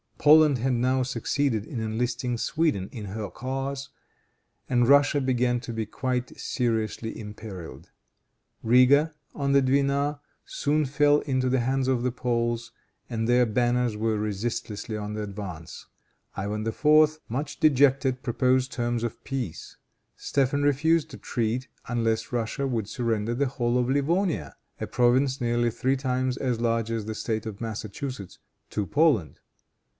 Poland 0.17 0.59
had 0.59 0.73
now 0.73 1.01
succeeded 1.03 1.65
in 1.65 1.79
enlisting 1.79 2.37
Sweden 2.37 2.89
in 2.91 3.05
her 3.05 3.27
cause, 3.29 3.89
and 4.69 4.87
Russia 4.87 5.19
began 5.21 5.59
to 5.61 5.73
be 5.73 5.85
quite 5.85 6.39
seriously 6.39 7.19
imperiled. 7.19 7.89
Riga, 8.61 9.13
on 9.33 9.51
the 9.51 9.63
Dwina, 9.63 10.19
soon 10.45 10.85
fell 10.85 11.19
into 11.21 11.49
the 11.49 11.59
hands 11.61 11.87
of 11.87 12.01
the 12.03 12.11
Poles, 12.11 12.71
and 13.09 13.27
their 13.27 13.47
banners 13.47 13.97
were 13.97 14.17
resistlessly 14.17 14.95
on 14.97 15.13
the 15.13 15.23
advance. 15.23 15.87
Ivan 16.35 16.67
IV., 16.67 17.19
much 17.27 17.59
dejected, 17.59 18.21
proposed 18.21 18.71
terms 18.71 19.03
of 19.03 19.23
peace. 19.23 19.77
Stephen 20.15 20.61
refused 20.63 21.09
to 21.11 21.17
treat 21.17 21.67
unless 21.87 22.31
Russia 22.31 22.67
would 22.67 22.87
surrender 22.87 23.33
the 23.33 23.47
whole 23.47 23.77
of 23.77 23.89
Livonia, 23.89 24.55
a 24.79 24.85
province 24.85 25.41
nearly 25.41 25.69
three 25.71 25.97
times 25.97 26.37
as 26.37 26.59
large 26.61 26.91
as 26.91 27.05
the 27.05 27.15
State 27.15 27.47
of 27.47 27.61
Massachusetts, 27.61 28.37
to 28.69 28.85
Poland. 28.87 29.39